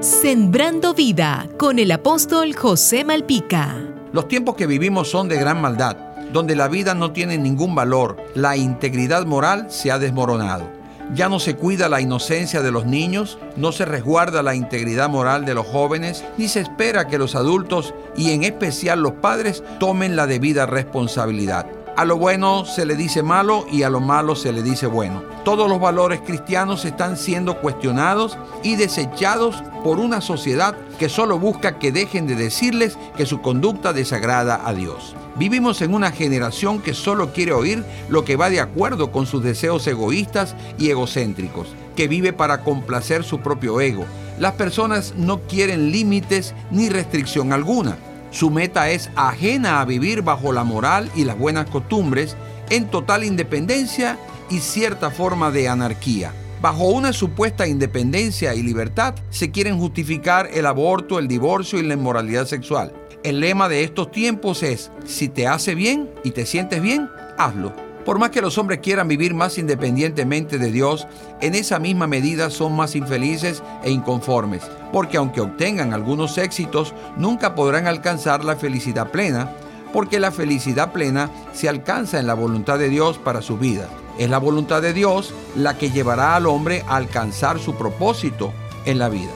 [0.00, 3.76] Sembrando vida con el apóstol José Malpica.
[4.14, 5.94] Los tiempos que vivimos son de gran maldad,
[6.32, 10.70] donde la vida no tiene ningún valor, la integridad moral se ha desmoronado.
[11.14, 15.44] Ya no se cuida la inocencia de los niños, no se resguarda la integridad moral
[15.44, 20.16] de los jóvenes, ni se espera que los adultos y en especial los padres tomen
[20.16, 21.66] la debida responsabilidad.
[21.96, 25.22] A lo bueno se le dice malo y a lo malo se le dice bueno.
[25.44, 31.78] Todos los valores cristianos están siendo cuestionados y desechados por una sociedad que solo busca
[31.78, 35.14] que dejen de decirles que su conducta desagrada a Dios.
[35.36, 39.42] Vivimos en una generación que solo quiere oír lo que va de acuerdo con sus
[39.42, 44.06] deseos egoístas y egocéntricos, que vive para complacer su propio ego.
[44.38, 47.98] Las personas no quieren límites ni restricción alguna
[48.30, 52.36] su meta es ajena a vivir bajo la moral y las buenas costumbres,
[52.70, 56.32] en total independencia y cierta forma de anarquía.
[56.60, 61.94] Bajo una supuesta independencia y libertad se quieren justificar el aborto, el divorcio y la
[61.94, 62.92] inmoralidad sexual.
[63.24, 67.89] El lema de estos tiempos es, si te hace bien y te sientes bien, hazlo.
[68.10, 71.06] Por más que los hombres quieran vivir más independientemente de Dios,
[71.40, 77.54] en esa misma medida son más infelices e inconformes, porque aunque obtengan algunos éxitos, nunca
[77.54, 79.52] podrán alcanzar la felicidad plena,
[79.92, 83.88] porque la felicidad plena se alcanza en la voluntad de Dios para su vida.
[84.18, 88.52] Es la voluntad de Dios la que llevará al hombre a alcanzar su propósito
[88.86, 89.30] en la vida.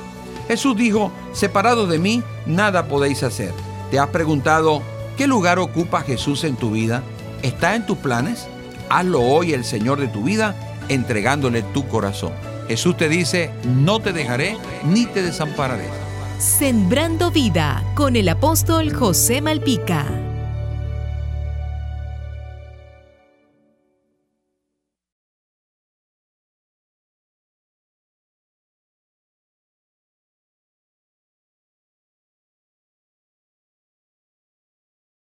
[0.49, 3.53] Jesús dijo, separado de mí, nada podéis hacer.
[3.93, 4.83] ¿Te has preguntado
[5.17, 7.05] qué lugar ocupa Jesús en tu vida?
[7.41, 8.49] ¿Está en tus planes?
[8.95, 10.55] Hazlo hoy el Señor de tu vida,
[10.89, 12.33] entregándole tu corazón.
[12.69, 15.89] Jesús te dice, no te dejaré ni te desampararé.
[16.39, 20.34] Sembrando vida con el apóstol José Malpica.